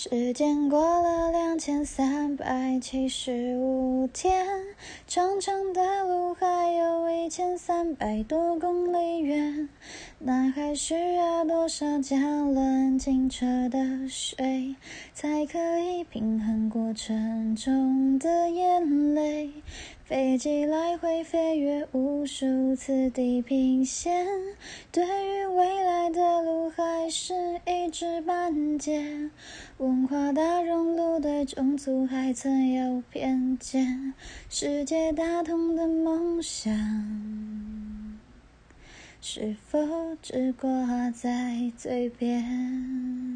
[0.00, 4.46] 时间过了两千三百七十五天，
[5.08, 9.68] 长长的路还有一千三百多公里远，
[10.20, 14.76] 那还需要多少加仑清澈的水，
[15.12, 19.50] 才可以平衡过程中的眼泪？
[20.04, 24.26] 飞机来回飞越无数次地平线，
[24.90, 29.28] 对于未来的路还是一知半解。
[29.78, 34.12] 文化大熔炉对种族还存有偏见，
[34.50, 36.74] 世界大同的梦想，
[39.20, 39.78] 是否
[40.20, 43.27] 只挂在嘴边？